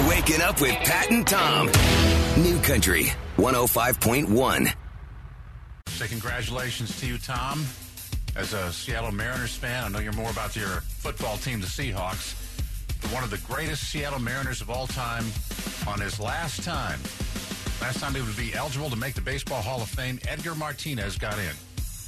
You're 0.00 0.08
waking 0.08 0.40
up 0.40 0.60
with 0.62 0.74
Pat 0.76 1.10
and 1.10 1.26
Tom. 1.26 1.66
New 2.42 2.58
Country 2.62 3.12
105.1. 3.36 4.72
Say 5.88 6.08
congratulations 6.08 6.98
to 7.00 7.06
you, 7.06 7.18
Tom. 7.18 7.64
As 8.34 8.54
a 8.54 8.72
Seattle 8.72 9.12
Mariners 9.12 9.54
fan, 9.56 9.84
I 9.84 9.88
know 9.88 9.98
you're 9.98 10.12
more 10.14 10.30
about 10.30 10.56
your 10.56 10.80
football 10.80 11.36
team, 11.36 11.60
the 11.60 11.66
Seahawks. 11.66 12.34
But 13.02 13.12
one 13.12 13.24
of 13.24 13.30
the 13.30 13.38
greatest 13.52 13.90
Seattle 13.90 14.20
Mariners 14.20 14.62
of 14.62 14.70
all 14.70 14.86
time, 14.86 15.24
on 15.86 16.00
his 16.00 16.18
last 16.18 16.62
time, 16.62 16.98
last 17.82 18.00
time 18.00 18.14
he 18.14 18.22
would 18.22 18.36
be 18.36 18.54
eligible 18.54 18.88
to 18.90 18.96
make 18.96 19.14
the 19.14 19.20
Baseball 19.20 19.60
Hall 19.60 19.82
of 19.82 19.88
Fame, 19.88 20.18
Edgar 20.26 20.54
Martinez 20.54 21.18
got 21.18 21.38
in. 21.38 21.52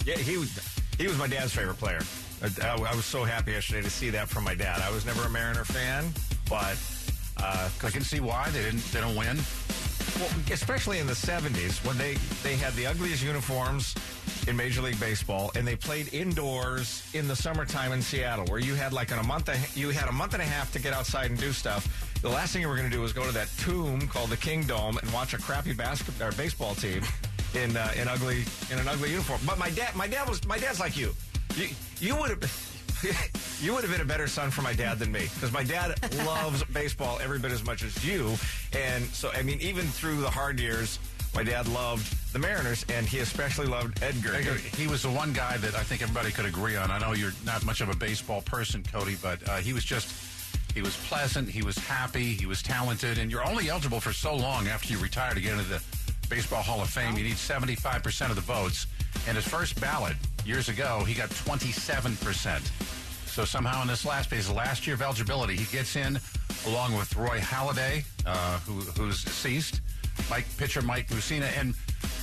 Yeah, 0.07 0.17
he 0.17 0.39
was 0.39 0.59
he 0.97 1.07
was 1.07 1.19
my 1.19 1.27
dad's 1.27 1.55
favorite 1.55 1.79
player. 1.79 2.01
I, 2.43 2.69
I- 2.69 2.91
I 2.93 2.95
was 2.95 3.05
so 3.05 3.25
happy 3.25 3.53
yesterday 3.53 3.83
to 3.83 3.91
see 3.91 4.09
that 4.11 4.29
from 4.29 4.45
my 4.45 4.55
dad. 4.55 4.81
I 4.81 4.91
was 4.91 5.05
never 5.05 5.25
a 5.25 5.31
Mariner 5.31 5.65
fan, 5.65 6.07
but 6.49 6.77
uh, 7.43 7.69
I 7.83 7.91
can 7.91 8.03
see 8.03 8.21
why 8.21 8.49
they 8.51 8.63
didn't 8.63 8.85
they 8.93 9.01
don't 9.01 9.17
win. 9.17 9.37
well, 10.19 10.31
especially 10.51 10.99
in 10.99 11.07
the 11.07 11.13
'70s 11.13 11.85
when 11.87 11.99
they 11.99 12.15
they 12.43 12.57
had 12.57 12.73
the 12.75 12.87
ugliest 12.87 13.23
uniforms 13.23 13.95
in 14.47 14.57
Major 14.57 14.83
League 14.83 14.99
Baseball, 14.99 15.53
and 15.55 15.67
they 15.67 15.77
played 15.77 16.13
indoors 16.13 17.09
in 17.15 17.29
the 17.29 17.37
summertime 17.37 17.93
in 17.93 18.03
Seattle, 18.03 18.47
where 18.47 18.59
you 18.61 18.75
had 18.75 18.93
like 18.93 19.11
in 19.11 19.19
a 19.19 19.23
month 19.23 19.49
you 19.77 19.91
had 19.91 20.09
a 20.09 20.13
month 20.13 20.35
and 20.35 20.43
a 20.43 20.47
half 20.47 20.73
to 20.73 20.79
get 20.81 20.93
outside 20.93 21.31
and 21.31 21.39
do 21.39 21.53
stuff. 21.53 22.09
The 22.23 22.29
last 22.29 22.53
thing 22.53 22.63
you 22.63 22.69
were 22.69 22.77
going 22.77 22.89
to 22.89 22.97
do 22.97 23.03
was 23.03 23.13
go 23.13 23.25
to 23.25 23.33
that 23.33 23.49
tomb 23.59 24.07
called 24.09 24.31
the 24.31 24.37
Kingdome 24.37 24.97
and 24.99 25.13
watch 25.13 25.35
a 25.35 25.39
crappy 25.39 25.73
basketball 25.73 26.29
or 26.29 26.33
baseball 26.33 26.75
team 26.75 27.03
in 27.55 27.77
uh, 27.77 27.91
in 28.01 28.09
ugly 28.09 28.45
in 28.71 28.79
an 28.79 28.89
ugly 28.89 29.11
uniform. 29.11 29.41
But 29.47 29.59
my 29.59 29.71
dad, 29.71 29.95
my 29.97 30.07
dad 30.07 30.29
was 30.29 30.45
my 30.47 30.59
dad's 30.59 30.81
like 30.81 30.97
you. 30.97 31.13
You, 31.57 31.69
you 32.01 32.17
would 32.17 32.31
have. 32.31 32.72
You 33.63 33.73
would 33.75 33.83
have 33.85 33.93
been 33.93 34.01
a 34.01 34.05
better 34.05 34.27
son 34.27 34.51
for 34.51 34.63
my 34.63 34.73
dad 34.73 34.99
than 34.99 35.13
me 35.13 35.29
because 35.35 35.53
my 35.53 35.63
dad 35.63 35.95
loves 36.27 36.65
baseball 36.65 37.21
every 37.23 37.39
bit 37.39 37.53
as 37.53 37.65
much 37.65 37.85
as 37.85 38.05
you. 38.05 38.35
And 38.77 39.05
so, 39.07 39.31
I 39.33 39.43
mean, 39.43 39.61
even 39.61 39.87
through 39.87 40.17
the 40.17 40.31
hard 40.31 40.59
years, 40.59 40.99
my 41.33 41.45
dad 41.45 41.69
loved 41.69 42.33
the 42.33 42.41
Mariners 42.41 42.85
and 42.89 43.07
he 43.07 43.21
especially 43.21 43.67
loved 43.67 44.03
Edgar. 44.03 44.35
Edgar, 44.35 44.55
he 44.55 44.89
was 44.89 45.03
the 45.03 45.11
one 45.11 45.33
guy 45.33 45.59
that 45.59 45.77
I 45.77 45.83
think 45.85 46.03
everybody 46.03 46.33
could 46.33 46.45
agree 46.45 46.75
on. 46.75 46.91
I 46.91 46.99
know 46.99 47.13
you're 47.13 47.35
not 47.47 47.65
much 47.65 47.81
of 47.81 47.89
a 47.89 47.95
baseball 47.95 48.43
person, 48.43 48.83
Cody, 48.83 49.17
but 49.23 49.49
uh, 49.49 49.59
he 49.59 49.73
was 49.73 49.85
just. 49.85 50.13
He 50.75 50.81
was 50.81 50.97
pleasant. 51.07 51.51
He 51.51 51.63
was 51.63 51.77
happy. 51.77 52.33
He 52.33 52.47
was 52.47 52.63
talented. 52.63 53.19
And 53.19 53.31
you're 53.31 53.47
only 53.47 53.69
eligible 53.69 54.01
for 54.01 54.13
so 54.13 54.35
long 54.35 54.69
after 54.69 54.91
you 54.91 54.99
retire 54.99 55.35
to 55.35 55.41
get 55.41 55.53
into 55.53 55.69
the 55.69 55.83
Baseball 56.31 56.63
Hall 56.63 56.81
of 56.81 56.89
Fame. 56.89 57.15
You 57.19 57.25
need 57.25 57.35
75% 57.35 58.31
of 58.31 58.37
the 58.37 58.41
votes. 58.41 58.87
And 59.29 59.37
his 59.37 59.47
first 59.47 59.79
ballot 59.83 60.17
years 60.47 60.69
ago, 60.69 61.05
he 61.07 61.15
got 61.15 61.31
27%. 61.31 62.61
So 63.27 63.45
somehow 63.45 63.83
in 63.83 63.89
this 63.89 64.05
last 64.05 64.29
phase, 64.29 64.51
last 64.51 64.87
year 64.87 64.95
of 64.95 65.03
eligibility, 65.03 65.57
he 65.57 65.65
gets 65.77 65.97
in 65.97 66.19
along 66.67 66.97
with 66.97 67.17
Roy 67.17 67.39
Halladay, 67.39 68.05
uh, 68.27 68.59
who, 68.61 68.81
who's 69.03 69.25
deceased, 69.25 69.81
Mike 70.29 70.47
pitcher 70.59 70.83
Mike 70.83 71.09
Mussina, 71.09 71.49
and 71.59 71.75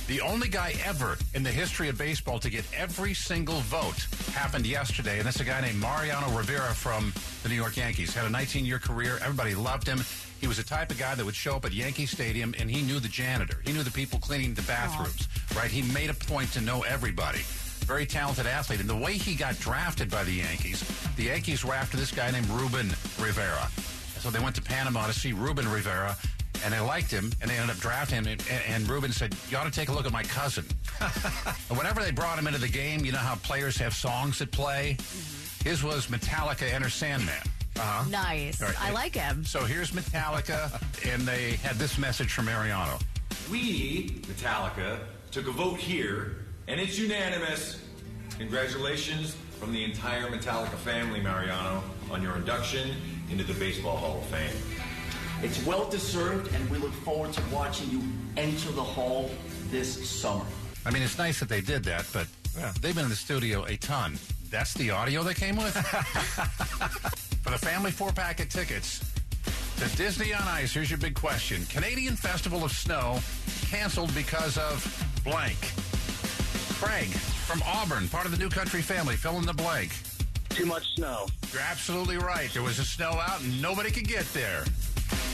the 0.06 0.20
only 0.20 0.48
guy 0.48 0.74
ever 0.84 1.18
in 1.34 1.42
the 1.42 1.50
history 1.50 1.88
of 1.88 1.98
baseball 1.98 2.38
to 2.40 2.50
get 2.50 2.64
every 2.76 3.14
single 3.14 3.60
vote 3.60 4.06
happened 4.34 4.66
yesterday, 4.66 5.18
and 5.18 5.26
that's 5.26 5.40
a 5.40 5.44
guy 5.44 5.60
named 5.60 5.78
Mariano 5.78 6.28
Rivera 6.36 6.74
from 6.74 7.12
the 7.42 7.48
New 7.48 7.54
York 7.54 7.76
Yankees. 7.76 8.14
Had 8.14 8.24
a 8.24 8.28
19-year 8.28 8.78
career. 8.78 9.18
Everybody 9.22 9.54
loved 9.54 9.86
him. 9.86 10.00
He 10.40 10.46
was 10.46 10.56
the 10.56 10.62
type 10.62 10.90
of 10.90 10.98
guy 10.98 11.14
that 11.14 11.24
would 11.24 11.34
show 11.34 11.56
up 11.56 11.64
at 11.64 11.72
Yankee 11.72 12.06
Stadium, 12.06 12.54
and 12.58 12.70
he 12.70 12.82
knew 12.82 12.98
the 12.98 13.08
janitor. 13.08 13.58
He 13.64 13.72
knew 13.72 13.82
the 13.82 13.90
people 13.90 14.18
cleaning 14.18 14.54
the 14.54 14.62
bathrooms, 14.62 15.28
right? 15.56 15.70
He 15.70 15.82
made 15.92 16.08
a 16.08 16.14
point 16.14 16.52
to 16.52 16.60
know 16.60 16.82
everybody. 16.82 17.40
Very 17.84 18.06
talented 18.06 18.46
athlete. 18.46 18.80
And 18.80 18.88
the 18.88 18.96
way 18.96 19.14
he 19.14 19.34
got 19.34 19.58
drafted 19.58 20.10
by 20.10 20.24
the 20.24 20.32
Yankees, 20.32 20.84
the 21.16 21.24
Yankees 21.24 21.64
were 21.64 21.74
after 21.74 21.96
this 21.96 22.10
guy 22.10 22.30
named 22.30 22.48
Ruben 22.48 22.88
Rivera. 23.18 23.68
So 24.20 24.30
they 24.30 24.38
went 24.38 24.54
to 24.56 24.62
Panama 24.62 25.06
to 25.06 25.12
see 25.12 25.32
Ruben 25.32 25.66
Rivera, 25.68 26.16
and 26.64 26.74
they 26.74 26.80
liked 26.80 27.10
him, 27.10 27.32
and 27.40 27.50
they 27.50 27.56
ended 27.56 27.74
up 27.74 27.80
drafting 27.80 28.24
him. 28.24 28.26
And, 28.26 28.42
and 28.68 28.88
Ruben 28.88 29.12
said, 29.12 29.34
"You 29.50 29.56
ought 29.56 29.64
to 29.64 29.70
take 29.70 29.88
a 29.88 29.92
look 29.92 30.06
at 30.06 30.12
my 30.12 30.24
cousin." 30.24 30.66
and 31.00 31.78
whenever 31.78 32.02
they 32.02 32.10
brought 32.10 32.38
him 32.38 32.46
into 32.46 32.60
the 32.60 32.68
game, 32.68 33.04
you 33.04 33.12
know 33.12 33.18
how 33.18 33.36
players 33.36 33.76
have 33.78 33.94
songs 33.94 34.38
that 34.38 34.52
play. 34.52 34.96
His 35.64 35.82
was 35.82 36.06
Metallica 36.08 36.70
"Enter 36.72 36.90
Sandman." 36.90 37.42
Uh-huh. 37.76 38.08
Nice. 38.10 38.60
All 38.60 38.68
right. 38.68 38.82
I 38.82 38.90
like 38.90 39.14
him. 39.14 39.44
So 39.44 39.64
here's 39.64 39.92
Metallica, 39.92 40.70
and 41.12 41.22
they 41.22 41.52
had 41.52 41.76
this 41.76 41.96
message 41.96 42.32
from 42.32 42.44
Mariano. 42.44 42.98
We, 43.50 44.20
Metallica, 44.28 45.00
took 45.30 45.46
a 45.46 45.50
vote 45.50 45.78
here, 45.78 46.44
and 46.70 46.80
it's 46.80 46.96
unanimous. 46.96 47.80
Congratulations 48.38 49.36
from 49.58 49.72
the 49.72 49.82
entire 49.82 50.30
Metallica 50.30 50.76
family, 50.76 51.20
Mariano, 51.20 51.82
on 52.12 52.22
your 52.22 52.36
induction 52.36 52.94
into 53.28 53.42
the 53.42 53.54
Baseball 53.54 53.96
Hall 53.96 54.18
of 54.18 54.24
Fame. 54.26 54.56
It's 55.42 55.64
well 55.66 55.88
deserved, 55.90 56.54
and 56.54 56.70
we 56.70 56.78
look 56.78 56.92
forward 56.92 57.32
to 57.32 57.42
watching 57.52 57.90
you 57.90 58.00
enter 58.36 58.70
the 58.70 58.82
hall 58.82 59.30
this 59.70 60.08
summer. 60.08 60.44
I 60.86 60.90
mean, 60.92 61.02
it's 61.02 61.18
nice 61.18 61.40
that 61.40 61.48
they 61.48 61.60
did 61.60 61.82
that, 61.84 62.06
but 62.12 62.28
they've 62.80 62.94
been 62.94 63.04
in 63.04 63.10
the 63.10 63.16
studio 63.16 63.64
a 63.64 63.76
ton. 63.76 64.16
That's 64.48 64.72
the 64.74 64.90
audio 64.90 65.24
they 65.24 65.34
came 65.34 65.56
with? 65.56 65.74
For 67.42 67.50
the 67.50 67.58
family 67.58 67.90
four 67.90 68.12
pack 68.12 68.38
of 68.38 68.48
tickets 68.48 69.00
to 69.78 69.96
Disney 69.96 70.32
on 70.32 70.42
Ice, 70.42 70.72
here's 70.72 70.90
your 70.90 70.98
big 70.98 71.14
question 71.14 71.66
Canadian 71.68 72.14
Festival 72.14 72.62
of 72.64 72.70
Snow 72.70 73.18
canceled 73.70 74.14
because 74.14 74.56
of 74.56 75.20
blank. 75.24 75.56
Craig 76.80 77.08
from 77.10 77.62
Auburn, 77.66 78.08
part 78.08 78.24
of 78.24 78.32
the 78.32 78.38
New 78.38 78.48
Country 78.48 78.80
family, 78.80 79.14
fill 79.14 79.36
in 79.36 79.44
the 79.44 79.52
blank. 79.52 79.92
Too 80.48 80.64
much 80.64 80.94
snow. 80.94 81.26
You're 81.52 81.60
absolutely 81.60 82.16
right. 82.16 82.50
There 82.54 82.62
was 82.62 82.78
a 82.78 82.84
snow 82.84 83.10
out 83.10 83.42
and 83.42 83.60
nobody 83.60 83.90
could 83.90 84.08
get 84.08 84.24
there. 84.32 84.64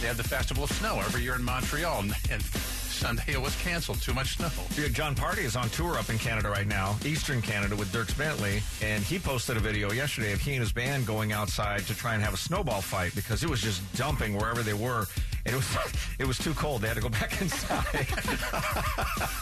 They 0.00 0.08
have 0.08 0.16
the 0.16 0.24
Festival 0.24 0.64
of 0.64 0.72
Snow 0.72 0.96
every 0.98 1.22
year 1.22 1.36
in 1.36 1.44
Montreal, 1.44 2.00
and, 2.00 2.14
and 2.32 2.42
Sunday 2.96 3.34
it 3.34 3.40
was 3.40 3.54
canceled. 3.62 4.00
Too 4.00 4.14
much 4.14 4.36
snow. 4.36 4.48
Yeah, 4.76 4.88
Jon 4.88 5.14
Pardi 5.14 5.44
is 5.44 5.54
on 5.54 5.68
tour 5.68 5.98
up 5.98 6.10
in 6.10 6.18
Canada 6.18 6.48
right 6.48 6.66
now, 6.66 6.96
Eastern 7.04 7.42
Canada, 7.42 7.76
with 7.76 7.92
Dierks 7.92 8.16
Bentley, 8.16 8.62
and 8.82 9.04
he 9.04 9.18
posted 9.18 9.56
a 9.56 9.60
video 9.60 9.92
yesterday 9.92 10.32
of 10.32 10.40
he 10.40 10.52
and 10.52 10.60
his 10.60 10.72
band 10.72 11.06
going 11.06 11.32
outside 11.32 11.80
to 11.86 11.94
try 11.94 12.14
and 12.14 12.22
have 12.22 12.34
a 12.34 12.38
snowball 12.38 12.80
fight 12.80 13.14
because 13.14 13.44
it 13.44 13.50
was 13.50 13.60
just 13.60 13.80
dumping 13.96 14.34
wherever 14.34 14.62
they 14.62 14.74
were, 14.74 15.00
and 15.00 15.06
it 15.46 15.54
was 15.54 15.76
it 16.18 16.26
was 16.26 16.38
too 16.38 16.54
cold. 16.54 16.82
They 16.82 16.88
had 16.88 16.96
to 16.96 17.02
go 17.02 17.08
back 17.08 17.40
inside. 17.40 17.84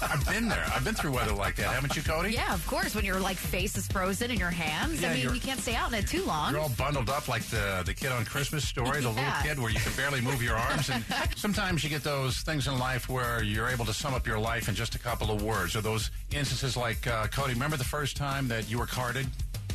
I've 0.03 0.27
been 0.31 0.49
there. 0.49 0.65
I've 0.75 0.85
been 0.85 0.95
through 0.95 1.13
weather 1.13 1.33
like 1.33 1.57
that, 1.57 1.69
haven't 1.73 1.97
you, 1.97 2.03
Cody? 2.03 2.33
Yeah, 2.33 2.55
of 2.55 2.67
course. 2.67 2.95
When 2.95 3.05
your 3.05 3.21
like 3.21 3.37
face 3.37 3.77
is 3.77 3.87
frozen 3.89 4.31
in 4.31 4.39
your 4.39 4.51
hands, 4.51 5.01
Yeah, 5.03 5.11
I 5.11 5.15
mean, 5.15 5.23
you're- 5.23 5.39
can't 5.45 5.61
stay 5.61 5.75
out 5.75 5.89
in 5.93 5.99
it 5.99 6.07
too 6.07 6.25
long. 6.25 6.53
You're 6.53 6.61
all 6.63 6.71
bundled 6.71 7.11
up 7.11 7.29
like 7.29 7.43
the 7.45 7.83
the 7.85 7.93
kid 7.95 8.11
on 8.13 8.25
Christmas 8.25 8.67
Story, 8.67 9.01
the 9.03 9.11
little 9.11 9.33
kid 9.43 9.59
where 9.59 9.71
you 9.71 9.79
can 9.81 9.93
barely 9.95 10.21
move 10.21 10.43
your 10.43 10.57
arms. 10.57 10.89
And 10.91 11.05
sometimes 11.37 11.85
you 11.85 11.91
get 11.91 12.03
those 12.03 12.39
things 12.39 12.67
in 12.67 12.79
life 12.79 13.09
where 13.09 13.43
you're 13.43 13.69
able 13.69 13.85
to 13.85 13.93
sum 13.95 14.15
up 14.15 14.27
your 14.27 14.39
life 14.39 14.69
in 14.69 14.75
just 14.75 14.95
a 14.95 14.99
couple 14.99 15.31
of 15.31 15.43
words. 15.43 15.77
Or 15.77 15.81
those 15.83 16.11
instances 16.33 16.77
like 16.77 17.07
uh, 17.07 17.27
Cody. 17.27 17.53
Remember 17.53 17.77
the 17.77 17.85
first 17.85 18.17
time 18.17 18.49
that 18.49 18.71
you 18.71 18.79
were 18.79 18.87
carded? 18.87 19.27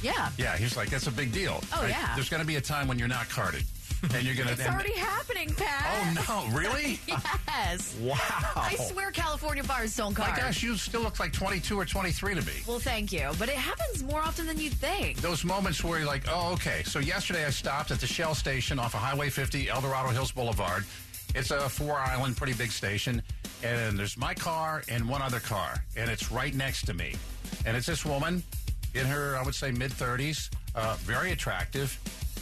yeah. 0.02 0.30
Yeah, 0.38 0.56
he's 0.58 0.78
like, 0.78 0.90
that's 0.90 1.08
a 1.08 1.12
big 1.12 1.32
deal. 1.34 1.62
Oh, 1.74 1.86
yeah. 1.86 2.16
There's 2.16 2.30
going 2.30 2.40
to 2.42 2.48
be 2.48 2.56
a 2.56 2.62
time 2.62 2.88
when 2.88 2.98
you're 2.98 3.08
not 3.10 3.28
carded, 3.30 3.64
and 4.14 4.24
you're 4.24 4.36
to. 4.46 4.52
It's 4.54 4.68
already 4.68 4.94
happening, 4.94 5.54
Pat. 5.56 6.18
Oh 6.28 6.48
no! 6.52 6.58
Really? 6.58 7.00
Yes. 7.60 7.96
wow! 8.00 8.16
I 8.56 8.76
swear 8.76 9.12
California 9.12 9.64
bars 9.64 9.94
don't 9.96 10.18
My 10.18 10.28
card. 10.28 10.40
gosh, 10.40 10.64
you 10.64 10.78
still 10.78 11.02
look 11.02 11.20
like 11.20 11.34
22 11.34 11.78
or 11.78 11.84
23 11.86 12.36
to 12.36 12.42
me. 12.46 12.54
Well, 12.66 12.80
thank 12.80 13.12
you. 13.12 13.30
But 13.38 13.50
it 13.50 13.56
happens 13.56 14.02
more 14.04 14.22
often 14.22 14.48
than 14.48 14.58
you 14.58 14.70
think. 14.70 15.18
those 15.18 15.44
moments 15.44 15.84
where 15.84 16.00
you're 16.00 16.08
like, 16.08 16.24
oh, 16.32 16.54
okay. 16.54 16.84
So 16.86 17.00
yesterday 17.00 17.46
I 17.46 17.50
stopped 17.50 17.92
at 17.92 18.00
the 18.00 18.08
Shell 18.08 18.34
station 18.36 18.80
off 18.80 18.94
of 18.94 19.02
Highway 19.02 19.30
50, 19.30 19.70
El 19.70 19.82
Dorado 19.82 20.10
Hills 20.10 20.32
Boulevard. 20.32 20.86
It's 21.36 21.52
a 21.52 21.68
four 21.68 21.96
island, 22.00 22.38
pretty 22.38 22.54
big 22.54 22.72
station. 22.72 23.22
And 23.62 24.00
there's 24.00 24.18
my 24.18 24.34
car 24.34 24.84
and 24.88 25.08
one 25.08 25.22
other 25.22 25.40
car. 25.42 25.84
And 25.98 26.10
it's 26.10 26.32
right 26.32 26.56
next 26.56 26.86
to 26.86 26.94
me. 26.94 27.14
And 27.66 27.76
it's 27.76 27.86
this 27.88 28.06
woman 28.06 28.42
in 28.96 29.06
her, 29.06 29.36
I 29.38 29.44
would 29.44 29.56
say, 29.56 29.72
mid 29.72 29.92
30s, 29.92 30.50
uh, 30.76 30.96
very 31.02 31.34
attractive. 31.34 32.00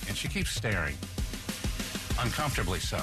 And 0.08 0.16
she 0.16 0.28
keeps 0.28 0.52
staring, 0.52 0.96
uncomfortably 2.20 2.80
so. 2.80 3.02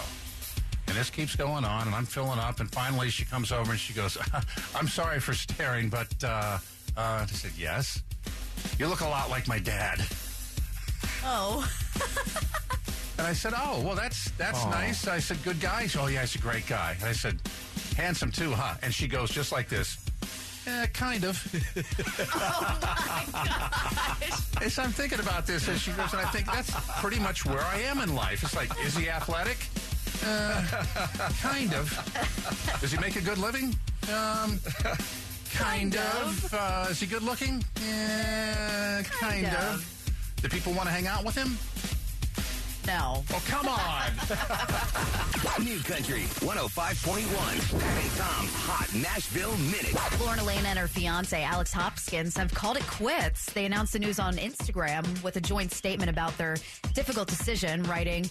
And 0.86 0.96
this 0.96 1.10
keeps 1.10 1.34
going 1.34 1.64
on, 1.64 1.86
and 1.86 1.94
I'm 1.94 2.04
filling 2.04 2.38
up. 2.38 2.60
And 2.60 2.70
finally, 2.70 3.08
she 3.08 3.24
comes 3.24 3.52
over 3.52 3.72
and 3.72 3.80
she 3.80 3.94
goes, 3.94 4.18
I'm 4.74 4.88
sorry 4.88 5.20
for 5.20 5.32
staring, 5.34 5.88
but 5.88 6.12
uh, 6.22 6.58
uh, 6.96 7.22
I 7.22 7.26
said, 7.26 7.52
Yes. 7.56 8.02
You 8.78 8.86
look 8.86 9.00
a 9.00 9.08
lot 9.08 9.30
like 9.30 9.48
my 9.48 9.58
dad. 9.58 10.04
Oh. 11.24 11.68
And 13.16 13.26
I 13.28 13.32
said, 13.32 13.52
"Oh, 13.56 13.80
well, 13.80 13.94
that's 13.94 14.30
that's 14.32 14.64
nice." 14.66 15.06
I 15.06 15.20
said, 15.20 15.42
"Good 15.44 15.60
guy." 15.60 15.82
She 15.82 15.90
said, 15.90 16.00
"Oh, 16.02 16.06
yeah, 16.08 16.22
he's 16.22 16.34
a 16.34 16.38
great 16.38 16.66
guy." 16.66 16.96
And 16.98 17.08
I 17.08 17.12
said, 17.12 17.40
"Handsome 17.96 18.32
too, 18.32 18.50
huh?" 18.50 18.74
And 18.82 18.92
she 18.92 19.06
goes 19.06 19.30
just 19.30 19.52
like 19.52 19.68
this. 19.68 20.04
Eh, 20.66 20.86
kind 20.94 21.24
of. 21.24 21.36
I 23.34 24.68
said, 24.68 24.84
I'm 24.86 24.92
thinking 24.92 25.20
about 25.20 25.46
this, 25.46 25.68
as 25.68 25.80
she 25.80 25.90
goes, 25.92 26.12
and 26.12 26.22
I 26.22 26.28
think 26.30 26.46
that's 26.46 26.70
pretty 27.00 27.18
much 27.18 27.44
where 27.44 27.60
I 27.60 27.80
am 27.80 28.00
in 28.00 28.14
life. 28.14 28.42
It's 28.42 28.56
like, 28.56 28.70
is 28.84 28.96
he 28.96 29.10
athletic? 29.10 29.58
Uh, 30.24 30.62
kind 31.42 31.74
of. 31.74 32.78
Does 32.80 32.92
he 32.92 32.98
make 32.98 33.16
a 33.16 33.20
good 33.20 33.36
living? 33.38 33.76
Um, 34.08 34.58
kind, 35.52 35.92
Kind 35.92 35.96
of. 35.96 36.44
of. 36.46 36.54
Uh, 36.54 36.86
is 36.90 37.00
he 37.00 37.06
good 37.06 37.22
looking? 37.22 37.62
Yeah, 37.86 39.02
kind, 39.02 39.44
Kind 39.44 39.56
of. 39.56 39.74
of. 39.74 40.42
Do 40.42 40.48
people 40.48 40.72
want 40.72 40.86
to 40.88 40.92
hang 40.92 41.06
out 41.06 41.24
with 41.24 41.34
him? 41.34 41.58
No. 42.86 43.24
Oh, 43.32 43.42
come 43.46 43.68
on. 43.68 44.10
New 45.64 45.80
Country 45.80 46.22
105.1. 46.44 47.80
Pat 47.80 48.02
and 48.02 48.12
Tom's 48.16 48.52
Hot 48.54 48.94
Nashville 48.94 49.56
Minute. 49.56 49.94
Lauren 50.20 50.38
Alaina 50.38 50.68
and 50.68 50.78
her 50.78 50.88
fiance, 50.88 51.42
Alex 51.42 51.72
Hopkins, 51.72 52.36
have 52.36 52.52
called 52.52 52.76
it 52.76 52.86
quits. 52.86 53.46
They 53.52 53.64
announced 53.64 53.94
the 53.94 53.98
news 54.00 54.18
on 54.18 54.36
Instagram 54.36 55.22
with 55.22 55.36
a 55.36 55.40
joint 55.40 55.72
statement 55.72 56.10
about 56.10 56.36
their 56.36 56.56
difficult 56.92 57.28
decision, 57.28 57.82
writing, 57.84 58.28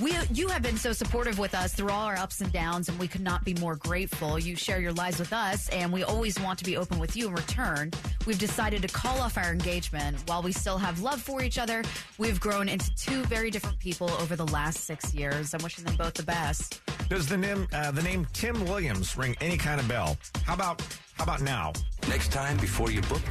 we, 0.00 0.12
you 0.32 0.48
have 0.48 0.62
been 0.62 0.76
so 0.76 0.92
supportive 0.92 1.38
with 1.38 1.54
us 1.54 1.72
through 1.72 1.90
all 1.90 2.04
our 2.04 2.16
ups 2.16 2.40
and 2.40 2.52
downs, 2.52 2.88
and 2.88 2.98
we 2.98 3.08
could 3.08 3.20
not 3.20 3.44
be 3.44 3.54
more 3.54 3.76
grateful. 3.76 4.38
You 4.38 4.56
share 4.56 4.80
your 4.80 4.92
lives 4.92 5.18
with 5.18 5.32
us, 5.32 5.68
and 5.70 5.92
we 5.92 6.04
always 6.04 6.38
want 6.40 6.58
to 6.60 6.64
be 6.64 6.76
open 6.76 6.98
with 6.98 7.16
you 7.16 7.28
in 7.28 7.34
return. 7.34 7.90
We've 8.26 8.38
decided 8.38 8.82
to 8.82 8.88
call 8.88 9.20
off 9.20 9.36
our 9.36 9.50
engagement. 9.50 10.18
While 10.26 10.42
we 10.42 10.52
still 10.52 10.78
have 10.78 11.00
love 11.00 11.20
for 11.20 11.42
each 11.42 11.58
other, 11.58 11.82
we've 12.18 12.40
grown 12.40 12.68
into 12.68 12.94
two 12.96 13.22
very 13.24 13.50
different 13.50 13.78
people 13.78 14.10
over 14.20 14.36
the 14.36 14.46
last 14.46 14.84
six 14.84 15.14
years. 15.14 15.54
I'm 15.54 15.62
wishing 15.62 15.84
them 15.84 15.96
both 15.96 16.14
the 16.14 16.22
best. 16.22 16.80
Does 17.08 17.26
the 17.26 17.36
name 17.36 17.66
uh, 17.72 17.90
the 17.90 18.02
name 18.02 18.26
Tim 18.32 18.64
Williams 18.66 19.16
ring 19.16 19.34
any 19.40 19.56
kind 19.56 19.80
of 19.80 19.88
bell? 19.88 20.18
How 20.44 20.54
about 20.54 20.82
how 21.14 21.24
about 21.24 21.40
now? 21.40 21.72
Next 22.08 22.30
time 22.32 22.56
before 22.58 22.90
you 22.90 23.00
book, 23.02 23.22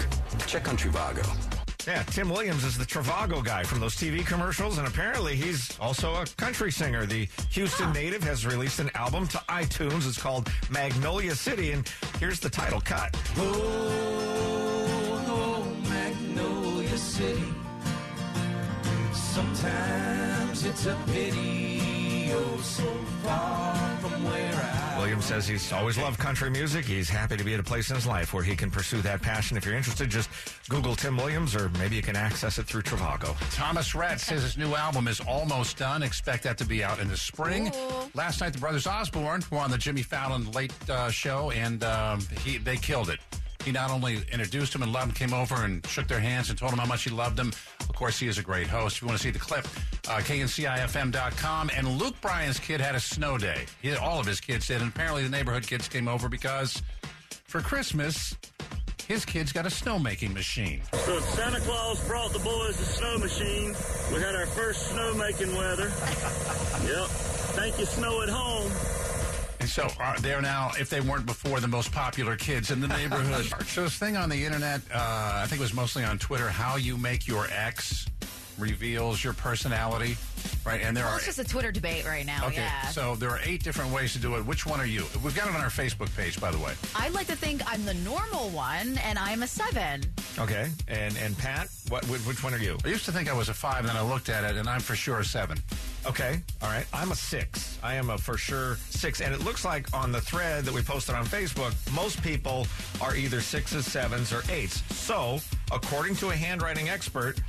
check 0.47 0.67
on 0.67 0.77
Trivago. 0.77 1.56
Yeah, 1.87 2.03
Tim 2.03 2.29
Williams 2.29 2.65
is 2.65 2.77
the 2.77 2.83
Trivago 2.83 3.41
guy 3.41 3.63
from 3.63 3.79
those 3.79 3.95
TV 3.95 4.25
commercials, 4.25 4.77
and 4.77 4.85
apparently 4.85 5.37
he's 5.37 5.79
also 5.79 6.15
a 6.15 6.25
country 6.35 6.69
singer. 6.69 7.05
The 7.05 7.29
Houston 7.51 7.93
native 7.93 8.21
has 8.23 8.45
released 8.45 8.79
an 8.79 8.91
album 8.93 9.25
to 9.29 9.37
iTunes. 9.47 10.05
It's 10.05 10.21
called 10.21 10.51
Magnolia 10.69 11.33
City, 11.33 11.71
and 11.71 11.89
here's 12.19 12.41
the 12.41 12.49
title 12.49 12.81
cut. 12.81 13.15
Oh, 13.37 15.23
oh 15.29 15.89
Magnolia 15.89 16.97
City. 16.97 17.53
Sometimes 19.13 20.65
it's 20.65 20.87
a 20.87 20.97
pity, 21.05 22.31
oh, 22.33 22.57
so 22.57 22.83
far 23.23 23.97
from 23.99 24.25
where. 24.25 24.46
Williams 25.07 25.25
says 25.25 25.48
he's 25.48 25.71
always 25.71 25.98
loved 25.98 26.19
country 26.19 26.50
music. 26.50 26.83
He's 26.83 27.07
happy 27.07 27.38
to 27.38 27.44
be 27.45 27.54
at 27.54 27.62
a 27.62 27.63
place 27.63 27.89
in 27.89 27.95
his 27.95 28.06
life 28.06 28.33
where 28.33 28.44
he 28.44 28.57
can 28.57 28.69
pursue 28.69 29.01
that 29.04 29.21
passion. 29.21 29.56
If 29.56 29.65
you're 29.65 29.74
interested, 29.74 30.09
just 30.09 30.30
Google 30.68 30.98
Tim 30.98 31.15
Williams, 31.15 31.56
or 31.56 31.69
maybe 31.80 31.95
you 31.95 32.01
can 32.01 32.18
access 32.18 32.59
it 32.59 32.63
through 32.63 32.81
Trivago. 32.81 33.33
Thomas 33.56 33.95
Rhett 33.95 34.19
says 34.19 34.44
his 34.44 34.57
new 34.57 34.75
album 34.75 35.07
is 35.07 35.21
almost 35.21 35.77
done. 35.77 36.04
Expect 36.04 36.44
that 36.44 36.57
to 36.57 36.65
be 36.65 36.83
out 36.83 37.00
in 37.00 37.07
the 37.07 37.15
spring. 37.15 37.71
Last 38.15 38.42
night, 38.42 38.51
the 38.51 38.59
brothers 38.59 38.86
Osborne 38.86 39.44
were 39.50 39.59
on 39.59 39.71
the 39.71 39.77
Jimmy 39.77 40.01
Fallon 40.01 40.51
late 40.51 40.74
uh, 40.89 41.09
show, 41.09 41.51
and 41.51 41.86
um, 41.86 42.19
he 42.44 42.57
they 42.57 42.75
killed 42.75 43.09
it. 43.09 43.21
He 43.63 43.71
not 43.71 43.92
only 43.92 44.18
introduced 44.33 44.75
him 44.75 44.83
and 44.83 44.92
loved 44.92 45.07
him, 45.07 45.30
came 45.30 45.33
over 45.33 45.63
and 45.63 45.86
shook 45.88 46.09
their 46.09 46.19
hands 46.19 46.50
and 46.50 46.59
told 46.59 46.74
him 46.74 46.80
how 46.80 46.86
much 46.86 47.04
he 47.06 47.12
loved 47.12 47.39
him. 47.39 47.54
Of 47.97 47.99
course, 47.99 48.19
he 48.19 48.27
is 48.27 48.38
a 48.38 48.44
great 48.44 48.67
host. 48.67 48.97
If 48.97 49.01
you 49.01 49.07
want 49.07 49.19
to 49.19 49.23
see 49.23 49.31
the 49.31 49.39
clip, 49.39 49.65
uh, 50.07 50.19
kncifm.com. 50.19 51.71
And 51.75 51.88
Luke 51.97 52.13
Bryan's 52.21 52.59
kid 52.59 52.79
had 52.79 52.94
a 52.94 52.99
snow 52.99 53.39
day. 53.39 53.65
He, 53.81 53.91
all 53.95 54.19
of 54.19 54.27
his 54.27 54.39
kids 54.39 54.67
did. 54.67 54.81
And 54.81 54.91
apparently, 54.91 55.23
the 55.23 55.29
neighborhood 55.29 55.65
kids 55.65 55.88
came 55.88 56.07
over 56.07 56.29
because 56.29 56.83
for 57.45 57.59
Christmas, 57.59 58.38
his 59.07 59.25
kids 59.25 59.51
got 59.51 59.65
a 59.65 59.69
snowmaking 59.69 60.31
machine. 60.35 60.83
So 60.94 61.19
Santa 61.21 61.59
Claus 61.61 62.07
brought 62.07 62.33
the 62.33 62.39
boys 62.39 62.79
a 62.79 62.85
snow 62.85 63.17
machine. 63.17 63.75
We 64.13 64.21
had 64.21 64.35
our 64.35 64.45
first 64.45 64.94
snowmaking 64.94 65.57
weather. 65.57 65.85
yep. 66.88 67.07
Thank 67.57 67.79
you, 67.79 67.85
snow 67.85 68.21
at 68.21 68.29
home. 68.29 69.06
And 69.67 69.73
so 69.73 69.89
uh, 70.01 70.17
they're 70.21 70.41
now, 70.41 70.71
if 70.79 70.89
they 70.89 71.01
weren't 71.01 71.25
before, 71.25 71.59
the 71.59 71.67
most 71.67 71.91
popular 71.91 72.37
kids 72.37 72.71
in 72.71 72.79
the 72.79 72.87
neighborhood. 72.87 73.43
so 73.67 73.83
this 73.83 73.97
thing 73.97 74.15
on 74.15 74.29
the 74.29 74.45
internet, 74.45 74.79
uh, 74.93 75.41
I 75.43 75.45
think 75.45 75.59
it 75.59 75.63
was 75.65 75.73
mostly 75.73 76.05
on 76.05 76.17
Twitter, 76.19 76.47
how 76.47 76.77
you 76.77 76.95
make 76.97 77.27
your 77.27 77.47
ex 77.51 78.05
reveals 78.57 79.21
your 79.21 79.33
personality, 79.33 80.15
right? 80.65 80.79
And 80.81 80.95
there 80.95 81.03
Well, 81.03 81.15
are 81.15 81.17
it's 81.17 81.25
just 81.25 81.39
a 81.39 81.43
Twitter 81.43 81.71
debate 81.73 82.05
right 82.05 82.25
now. 82.25 82.47
okay. 82.47 82.61
Yeah. 82.61 82.87
So 82.87 83.17
there 83.17 83.29
are 83.29 83.39
eight 83.43 83.61
different 83.61 83.91
ways 83.91 84.13
to 84.13 84.19
do 84.19 84.35
it. 84.37 84.45
Which 84.45 84.65
one 84.65 84.79
are 84.79 84.85
you? 84.85 85.03
We've 85.21 85.35
got 85.35 85.49
it 85.49 85.53
on 85.53 85.59
our 85.59 85.67
Facebook 85.69 86.15
page, 86.15 86.39
by 86.39 86.49
the 86.49 86.57
way. 86.59 86.71
I 86.95 87.09
like 87.09 87.27
to 87.27 87.35
think 87.35 87.61
I'm 87.69 87.83
the 87.83 87.93
normal 87.95 88.49
one, 88.51 88.97
and 88.99 89.19
I'm 89.19 89.43
a 89.43 89.47
seven. 89.47 90.01
Okay, 90.39 90.69
and 90.87 91.15
and 91.17 91.37
Pat, 91.37 91.67
what 91.89 92.05
which 92.05 92.41
one 92.41 92.53
are 92.53 92.57
you? 92.57 92.77
I 92.85 92.87
used 92.87 93.03
to 93.05 93.11
think 93.11 93.29
I 93.29 93.33
was 93.33 93.49
a 93.49 93.53
five, 93.53 93.79
and 93.79 93.89
then 93.89 93.97
I 93.97 94.01
looked 94.01 94.29
at 94.29 94.43
it, 94.45 94.55
and 94.55 94.67
I'm 94.69 94.79
for 94.81 94.95
sure 94.95 95.19
a 95.19 95.25
seven. 95.25 95.57
Okay, 96.07 96.39
all 96.62 96.69
right. 96.69 96.86
I'm 96.94 97.12
a 97.12 97.15
six. 97.15 97.77
I 97.83 97.95
am 97.95 98.09
a 98.09 98.18
for 98.18 98.38
sure 98.38 98.77
six, 98.89 99.19
and 99.19 99.33
it 99.33 99.44
looks 99.44 99.65
like 99.65 99.94
on 99.94 100.13
the 100.13 100.21
thread 100.21 100.63
that 100.63 100.74
we 100.74 100.81
posted 100.81 101.15
on 101.15 101.25
Facebook, 101.25 101.74
most 101.94 102.24
people 102.24 102.65
are 103.01 103.13
either 103.13 103.42
sixes, 103.42 103.86
sevens, 103.86 104.31
or 104.31 104.42
eights. 104.50 104.81
So, 104.95 105.39
according 105.69 106.15
to 106.18 106.30
a 106.30 106.33
handwriting 106.33 106.88
expert, 106.88 107.42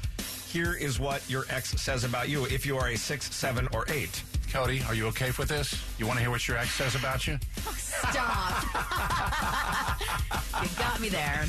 here 0.49 0.75
is 0.75 0.99
what 0.99 1.23
your 1.31 1.45
ex 1.51 1.71
says 1.81 2.03
about 2.03 2.29
you 2.29 2.47
if 2.47 2.67
you 2.67 2.77
are 2.77 2.89
a 2.89 2.97
six, 2.97 3.33
seven, 3.33 3.69
or 3.73 3.85
eight. 3.89 4.23
Cody, 4.51 4.83
are 4.89 4.95
you 4.95 5.07
okay 5.09 5.31
with 5.39 5.49
this? 5.49 5.81
You 5.99 6.07
want 6.07 6.17
to 6.17 6.23
hear 6.23 6.31
what 6.31 6.49
your 6.49 6.57
ex 6.57 6.71
says 6.73 6.97
about 6.97 7.29
you? 7.29 7.39
Stop. 7.77 8.65
you 10.63 10.69
got 10.79 11.01
me 11.01 11.09
there. 11.09 11.45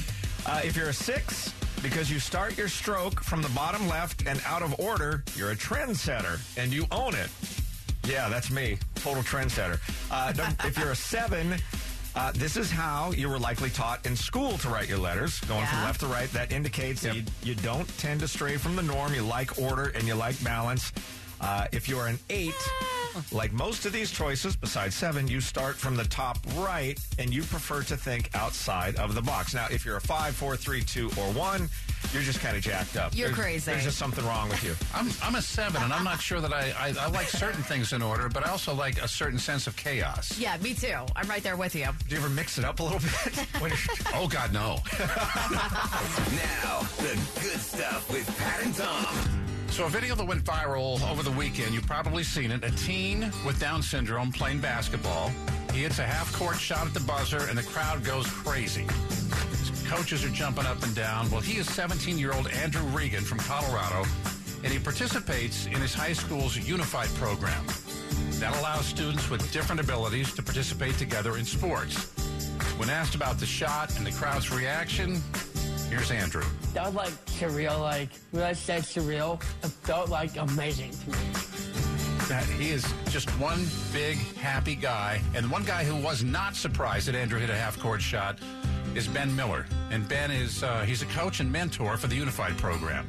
Uh, 0.45 0.61
if 0.63 0.75
you're 0.75 0.89
a 0.89 0.93
six, 0.93 1.53
because 1.81 2.11
you 2.11 2.19
start 2.19 2.57
your 2.57 2.67
stroke 2.67 3.21
from 3.21 3.41
the 3.41 3.49
bottom 3.49 3.87
left 3.87 4.27
and 4.27 4.41
out 4.45 4.61
of 4.61 4.77
order, 4.79 5.23
you're 5.35 5.51
a 5.51 5.55
trendsetter 5.55 6.39
and 6.57 6.73
you 6.73 6.85
own 6.91 7.15
it. 7.15 7.29
Yeah, 8.05 8.29
that's 8.29 8.49
me, 8.49 8.77
total 8.95 9.23
trendsetter. 9.23 9.79
Uh, 10.11 10.33
if 10.65 10.77
you're 10.77 10.91
a 10.91 10.95
seven, 10.95 11.55
uh, 12.15 12.31
this 12.33 12.57
is 12.57 12.71
how 12.71 13.11
you 13.11 13.29
were 13.29 13.39
likely 13.39 13.69
taught 13.69 14.05
in 14.05 14.15
school 14.15 14.57
to 14.59 14.69
write 14.69 14.89
your 14.89 14.97
letters, 14.97 15.39
going 15.41 15.65
from 15.65 15.83
left 15.83 15.99
to 16.01 16.07
right. 16.07 16.29
That 16.31 16.51
indicates 16.51 17.01
that 17.01 17.15
you, 17.15 17.23
you 17.43 17.55
don't 17.55 17.87
tend 17.97 18.19
to 18.21 18.27
stray 18.27 18.57
from 18.57 18.75
the 18.75 18.81
norm. 18.81 19.13
You 19.13 19.21
like 19.21 19.59
order 19.59 19.91
and 19.95 20.05
you 20.05 20.15
like 20.15 20.41
balance. 20.43 20.91
Uh, 21.41 21.65
if 21.71 21.87
you 21.87 21.97
are 21.97 22.07
an 22.07 22.19
eight, 22.29 22.53
like 23.31 23.51
most 23.53 23.85
of 23.85 23.93
these 23.93 24.11
choices, 24.11 24.55
besides 24.55 24.93
seven, 24.95 25.27
you 25.27 25.39
start 25.41 25.75
from 25.75 25.95
the 25.95 26.03
top 26.05 26.37
right 26.57 26.99
and 27.17 27.33
you 27.33 27.43
prefer 27.43 27.81
to 27.83 27.95
think 27.97 28.29
outside 28.35 28.95
of 28.97 29.15
the 29.15 29.21
box. 29.21 29.53
Now, 29.53 29.67
if 29.71 29.85
you're 29.85 29.97
a 29.97 30.01
five, 30.01 30.35
four, 30.35 30.55
three, 30.57 30.81
two, 30.81 31.07
or 31.17 31.31
one, 31.33 31.69
you're 32.13 32.21
just 32.23 32.39
kind 32.39 32.55
of 32.57 32.63
jacked 32.63 32.97
up. 32.97 33.15
You're 33.15 33.27
There's- 33.29 33.39
crazy. 33.41 33.71
There's 33.71 33.83
just 33.83 33.97
something 33.97 34.25
wrong 34.25 34.49
with 34.49 34.63
you. 34.63 34.75
I'm, 34.93 35.09
I'm 35.23 35.35
a 35.35 35.41
seven, 35.41 35.81
and 35.81 35.93
I'm 35.93 36.03
not 36.03 36.21
sure 36.21 36.41
that 36.41 36.53
I, 36.53 36.73
I, 36.77 36.93
I 36.99 37.07
like 37.07 37.27
certain 37.27 37.63
things 37.63 37.93
in 37.93 38.01
order, 38.01 38.29
but 38.29 38.45
I 38.45 38.51
also 38.51 38.73
like 38.73 39.01
a 39.01 39.07
certain 39.07 39.39
sense 39.39 39.65
of 39.67 39.75
chaos. 39.75 40.37
Yeah, 40.37 40.57
me 40.57 40.73
too. 40.73 40.95
I'm 41.15 41.27
right 41.27 41.43
there 41.43 41.55
with 41.57 41.75
you. 41.75 41.87
Do 42.07 42.15
you 42.15 42.21
ever 42.21 42.29
mix 42.29 42.57
it 42.57 42.65
up 42.65 42.79
a 42.79 42.83
little 42.83 42.99
bit? 42.99 43.45
When 43.61 43.71
Oh, 44.13 44.27
God, 44.27 44.53
no. 44.53 44.77
Now, 44.99 46.81
the 46.97 47.17
good 47.41 47.59
stuff 47.59 48.09
with 48.11 48.27
Pat 48.37 48.63
and 48.63 48.75
Tom. 48.75 49.38
So, 49.79 49.85
a 49.85 49.89
video 49.89 50.13
that 50.13 50.27
went 50.27 50.43
viral 50.43 51.01
over 51.09 51.23
the 51.23 51.31
weekend, 51.31 51.73
you've 51.73 51.87
probably 51.87 52.21
seen 52.21 52.51
it. 52.51 52.65
A 52.65 52.71
teen 52.71 53.31
with 53.45 53.61
Down 53.61 53.81
syndrome 53.81 54.29
playing 54.29 54.59
basketball. 54.59 55.31
He 55.71 55.83
hits 55.83 55.99
a 55.99 56.03
half 56.03 56.33
court 56.33 56.57
shot 56.57 56.85
at 56.85 56.93
the 56.93 56.99
buzzer, 56.99 57.47
and 57.47 57.57
the 57.57 57.63
crowd 57.63 58.03
goes 58.03 58.27
crazy. 58.27 58.85
His 59.51 59.87
coaches 59.87 60.25
are 60.25 60.29
jumping 60.31 60.65
up 60.65 60.83
and 60.83 60.93
down. 60.93 61.31
Well, 61.31 61.39
he 61.39 61.59
is 61.59 61.73
17 61.73 62.17
year 62.17 62.33
old 62.33 62.49
Andrew 62.49 62.83
Regan 62.87 63.23
from 63.23 63.37
Colorado, 63.37 64.03
and 64.65 64.73
he 64.73 64.79
participates 64.79 65.65
in 65.67 65.75
his 65.75 65.93
high 65.93 66.11
school's 66.11 66.57
Unified 66.57 67.07
program. 67.15 67.65
That 68.41 68.59
allows 68.59 68.85
students 68.85 69.29
with 69.29 69.49
different 69.53 69.79
abilities 69.79 70.33
to 70.33 70.43
participate 70.43 70.97
together 70.97 71.37
in 71.37 71.45
sports. 71.45 72.11
When 72.75 72.89
asked 72.89 73.15
about 73.15 73.39
the 73.39 73.45
shot 73.45 73.95
and 73.97 74.05
the 74.05 74.11
crowd's 74.11 74.51
reaction, 74.51 75.21
here's 75.89 76.11
Andrew. 76.11 76.43
That 76.73 76.85
was 76.85 76.95
like 76.95 77.25
surreal. 77.25 77.79
Like 77.79 78.09
when 78.31 78.43
I 78.43 78.53
said 78.53 78.83
surreal, 78.83 79.41
it 79.63 79.67
felt 79.83 80.09
like 80.09 80.37
amazing 80.37 80.91
to 80.91 81.09
me. 81.09 81.17
that 82.27 82.43
he 82.59 82.69
is 82.69 82.85
just 83.09 83.29
one 83.39 83.65
big 83.91 84.17
happy 84.37 84.75
guy. 84.75 85.19
And 85.33 85.49
one 85.49 85.63
guy 85.63 85.83
who 85.83 85.95
was 85.95 86.23
not 86.23 86.55
surprised 86.55 87.07
that 87.07 87.15
Andrew 87.15 87.39
hit 87.39 87.49
a 87.49 87.55
half 87.55 87.79
court 87.79 88.01
shot 88.01 88.37
is 88.95 89.07
Ben 89.07 89.35
Miller. 89.35 89.65
And 89.91 90.07
Ben 90.07 90.29
is 90.31 90.63
uh, 90.63 90.81
he's 90.81 91.01
a 91.01 91.07
coach 91.07 91.39
and 91.39 91.51
mentor 91.51 91.97
for 91.97 92.07
the 92.07 92.15
Unified 92.15 92.57
program. 92.57 93.07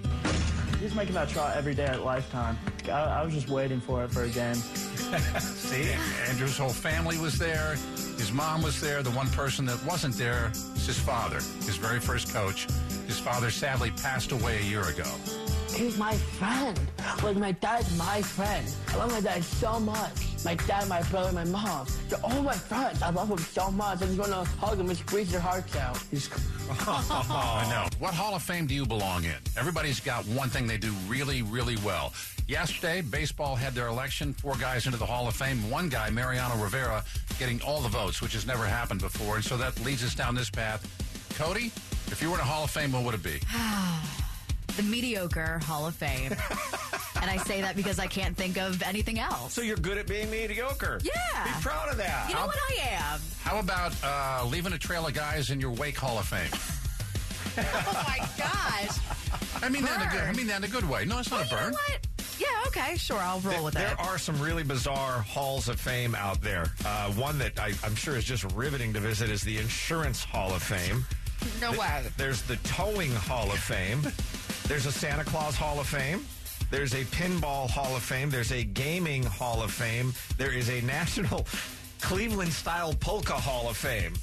He's 0.81 0.95
making 0.95 1.15
that 1.15 1.29
shot 1.29 1.57
every 1.57 1.75
day 1.75 1.85
at 1.85 2.03
Lifetime. 2.05 2.59
I, 2.87 2.91
I 2.91 3.23
was 3.23 3.35
just 3.35 3.51
waiting 3.51 3.81
for 3.83 4.03
it 4.05 4.11
for 4.11 4.23
a 4.23 4.29
game. 4.31 4.55
See, 5.41 5.93
Andrew's 6.29 6.57
whole 6.57 6.71
family 6.71 7.19
was 7.19 7.39
there. 7.39 7.77
His 8.21 8.33
mom 8.33 8.61
was 8.61 8.79
there. 8.83 9.03
The 9.03 9.11
one 9.13 9.31
person 9.31 9.65
that 9.65 9.83
wasn't 9.87 10.15
there 10.15 10.53
is 10.77 10.87
his 10.87 10.99
father, 10.99 11.37
his 11.37 11.77
very 11.77 11.99
first 11.99 12.35
coach. 12.35 12.67
His 13.07 13.19
father 13.19 13.51
sadly 13.51 13.93
passed 13.93 14.33
away 14.33 14.59
a 14.59 14.63
year 14.63 14.83
ago. 14.83 15.09
He's 15.75 15.97
my 15.97 16.15
friend. 16.15 16.79
Like 17.23 17.39
my 17.39 17.53
dad's 17.53 17.97
my 17.97 18.21
friend. 18.21 18.67
I 18.89 18.97
love 18.97 19.11
my 19.11 19.23
dad 19.23 19.43
so 19.43 19.81
much. 19.81 20.30
My 20.45 20.55
dad, 20.55 20.89
my 20.89 21.03
brother, 21.03 21.33
my 21.33 21.45
mom. 21.45 21.87
They're 22.09 22.19
all 22.25 22.43
my 22.43 22.55
friends. 22.55 23.03
I 23.03 23.11
love 23.11 23.29
them 23.29 23.39
so 23.39 23.71
much. 23.71 24.01
I 24.03 24.07
just 24.07 24.19
want 24.19 24.33
to 24.33 24.45
hug 24.59 24.79
them 24.79 24.89
and 24.89 24.99
squeeze 24.99 25.31
their 25.31 25.41
hearts 25.41 25.77
out. 25.77 25.99
He's 26.11 26.31
I 26.71 27.67
know. 27.69 27.89
What 27.99 28.15
Hall 28.15 28.35
of 28.35 28.43
Fame 28.43 28.67
do 28.67 28.75
you 28.75 28.87
belong 28.87 29.25
in? 29.25 29.35
Everybody's 29.59 30.01
got 30.01 30.25
one 30.27 30.49
thing 30.49 30.67
they 30.67 30.79
do 30.79 30.93
really, 31.09 31.43
really 31.43 31.77
well. 31.85 32.13
Yesterday, 32.47 33.01
baseball 33.01 33.55
had 33.55 33.75
their 33.75 33.89
election. 33.89 34.33
Four 34.35 34.55
guys 34.55 34.87
into 34.87 34.99
the 34.99 35.07
Hall 35.07 35.29
of 35.29 35.35
Fame. 35.35 35.69
One 35.69 35.89
guy, 35.89 36.11
Mariano 36.11 36.57
Rivera, 36.63 37.05
getting 37.39 37.61
all 37.63 37.81
the 37.81 37.89
votes, 37.89 38.23
which 38.23 38.33
has 38.33 38.47
never 38.47 38.65
happened 38.65 39.01
before. 39.01 39.37
And 39.37 39.45
so 39.45 39.57
that 39.57 39.79
leads 39.85 40.03
us 40.05 40.15
down 40.15 40.35
this 40.35 40.49
path. 40.51 40.87
Cody, 41.37 41.67
if 42.07 42.21
you 42.23 42.29
were 42.29 42.37
in 42.37 42.41
a 42.41 42.45
Hall 42.45 42.65
of 42.65 42.71
Fame, 42.71 42.93
what 42.93 43.05
would 43.05 43.15
it 43.15 43.23
be? 43.23 43.41
The 44.77 44.85
mediocre 44.85 45.59
Hall 45.59 45.87
of 45.89 45.97
Fame. 45.97 46.33
and 47.21 47.31
I 47.31 47.37
say 47.39 47.61
that 47.63 47.77
because 47.77 47.99
I 47.99 48.07
can't 48.07 48.37
think 48.37 48.57
of 48.59 48.83
anything 48.83 49.19
else. 49.19 49.53
So 49.53 49.61
you're 49.63 49.77
good 49.77 49.99
at 49.99 50.07
being 50.07 50.31
mediocre. 50.31 51.01
Yeah. 51.03 51.13
Be 51.45 51.51
proud 51.63 51.89
of 51.91 51.97
that. 51.99 52.29
You 52.29 52.35
know 52.35 52.47
what 52.47 52.57
I 52.71 52.89
am? 52.91 53.21
How 53.43 53.59
about 53.59 53.93
uh, 54.03 54.47
leaving 54.47 54.73
a 54.73 54.79
trail 54.79 55.07
of 55.07 55.15
guys 55.15 55.51
in 55.51 55.61
your 55.61 55.71
wake 55.73 55.97
Hall 55.99 56.19
of 56.19 56.27
Fame? 56.27 56.51
Oh 57.59 58.05
my 58.07 58.19
gosh. 58.39 58.97
I 59.63 59.69
mean 59.69 59.83
that 59.83 60.01
in 60.01 60.07
a 60.09 60.11
good. 60.11 60.21
I 60.21 60.27
Burn. 60.27 60.37
mean 60.37 60.47
that 60.47 60.59
in 60.59 60.65
a 60.65 60.69
good 60.69 60.89
way. 60.89 61.05
No, 61.05 61.19
it's 61.19 61.31
not 61.31 61.43
a 61.43 61.45
You 61.47 61.51
know 61.51 61.57
burn. 61.63 61.73
what? 61.73 62.07
Yeah, 62.39 62.47
okay, 62.69 62.97
sure, 62.97 63.19
I'll 63.19 63.41
roll 63.41 63.65
with 63.65 63.75
that. 63.75 63.81
there 63.99 64.07
it. 64.07 64.09
are 64.09 64.17
some 64.19 64.41
really 64.41 64.63
bizarre 64.63 65.21
halls 65.21 65.69
of 65.69 65.79
fame 65.79 66.15
out 66.15 66.41
there. 66.41 66.67
Uh, 66.87 67.11
one 67.13 67.39
that 67.39 67.59
I, 67.59 67.73
I'm 67.85 67.95
sure 67.97 68.17
is 68.17 68.25
just 68.25 68.45
riveting 68.53 68.93
to 68.95 69.01
visit 69.01 69.29
is 69.31 69.43
the 69.43 69.59
Insurance 69.59 70.23
Hall 70.25 70.55
of 70.55 70.63
Fame. 70.63 71.05
No 71.61 71.73
way. 71.73 72.05
There's 72.17 72.41
the 72.43 72.57
Towing 72.59 73.13
Hall 73.15 73.51
of 73.51 73.59
Fame. 73.59 74.01
There's 74.69 74.87
a 74.87 74.93
Santa 74.93 75.25
Claus 75.25 75.57
Hall 75.57 75.81
of 75.81 75.87
Fame. 75.89 76.25
There's 76.71 76.95
a 76.95 77.05
Pinball 77.07 77.69
Hall 77.69 77.97
of 77.97 78.03
Fame. 78.03 78.31
There's 78.31 78.53
a 78.53 78.63
Gaming 78.63 79.25
Hall 79.25 79.63
of 79.63 79.73
Fame. 79.73 80.13
There 80.39 80.53
is 80.53 80.71
a 80.71 80.81
National 80.83 81.47
Cleveland 82.01 82.53
Style 82.53 82.95
Polka 82.95 83.33
Hall 83.33 83.69
of 83.69 83.77
Fame. 83.77 84.15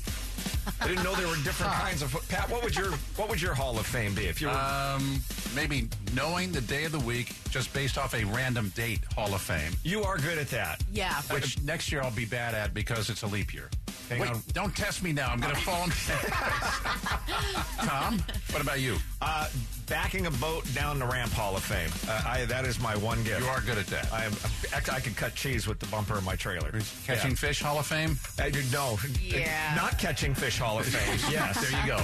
I 0.79 0.87
didn't 0.87 1.03
know 1.03 1.13
there 1.15 1.27
were 1.27 1.35
different 1.37 1.73
kinds 1.73 2.01
of. 2.01 2.15
Pat, 2.29 2.49
what 2.49 2.63
would 2.63 2.75
your 2.75 2.91
what 3.15 3.29
would 3.29 3.41
your 3.41 3.53
Hall 3.53 3.77
of 3.77 3.85
Fame 3.85 4.13
be 4.15 4.25
if 4.25 4.39
you 4.41 4.47
were? 4.47 4.53
Um, 4.53 5.21
maybe 5.55 5.89
knowing 6.13 6.51
the 6.51 6.61
day 6.61 6.85
of 6.85 6.91
the 6.91 6.99
week 6.99 7.33
just 7.49 7.73
based 7.73 7.97
off 7.97 8.13
a 8.13 8.23
random 8.25 8.69
date 8.75 8.99
Hall 9.15 9.33
of 9.33 9.41
Fame. 9.41 9.73
you 9.83 10.03
are 10.03 10.17
good 10.17 10.37
at 10.37 10.49
that. 10.49 10.81
Yeah. 10.91 11.15
Which 11.31 11.61
next 11.63 11.91
year 11.91 12.01
I'll 12.01 12.11
be 12.11 12.25
bad 12.25 12.53
at 12.53 12.73
because 12.73 13.09
it's 13.09 13.23
a 13.23 13.27
leap 13.27 13.53
year. 13.53 13.69
Hang 14.09 14.19
Wait, 14.19 14.29
on. 14.29 14.41
don't 14.53 14.75
test 14.75 15.03
me 15.03 15.11
now. 15.11 15.29
I'm 15.29 15.39
going 15.39 15.53
to 15.53 15.61
fall 15.61 15.81
on 15.81 15.89
Tom, 17.87 18.19
what 18.51 18.61
about 18.61 18.79
you? 18.79 18.95
Uh, 19.21 19.47
backing 19.87 20.25
a 20.27 20.31
boat 20.31 20.63
down 20.73 20.99
the 20.99 21.05
ramp 21.05 21.31
Hall 21.31 21.55
of 21.55 21.63
Fame. 21.63 21.89
Uh, 22.09 22.23
I, 22.25 22.45
that 22.45 22.65
is 22.65 22.79
my 22.79 22.95
one 22.97 23.23
gift. 23.23 23.41
You 23.41 23.47
are 23.47 23.61
good 23.61 23.77
at 23.77 23.87
that. 23.87 24.11
I 24.13 24.25
am. 24.25 24.33
I 24.73 24.99
could 24.99 25.15
cut 25.15 25.35
cheese 25.35 25.67
with 25.67 25.79
the 25.79 25.87
bumper 25.87 26.17
of 26.17 26.23
my 26.23 26.35
trailer. 26.35 26.71
Catching 27.05 27.35
fish 27.35 27.61
Hall 27.61 27.79
of 27.79 27.85
Fame? 27.85 28.17
I 28.39 28.49
do 28.49 28.61
no. 28.71 28.97
Yeah. 29.21 29.73
Not 29.75 29.97
catching 29.97 30.33
fish 30.33 30.57
Hall 30.59 30.79
of 30.79 30.85
Fame. 30.85 31.19
yes. 31.31 31.59
There 31.59 31.81
you 31.81 31.87
go. 31.87 31.97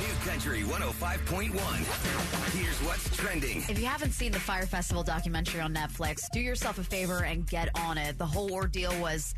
New 0.00 0.30
Country 0.30 0.62
105.1. 0.62 1.52
Here's 2.58 2.76
what's 2.82 3.16
trending. 3.16 3.58
If 3.68 3.78
you 3.78 3.86
haven't 3.86 4.12
seen 4.12 4.32
the 4.32 4.40
Fyre 4.40 4.66
Festival 4.66 5.02
documentary 5.02 5.60
on 5.60 5.72
Netflix, 5.74 6.28
do 6.32 6.40
yourself 6.40 6.78
a 6.78 6.84
favor 6.84 7.24
and 7.24 7.46
get 7.46 7.68
on 7.78 7.96
it. 7.96 8.18
The 8.18 8.26
whole 8.26 8.52
ordeal 8.52 8.98
was 9.00 9.34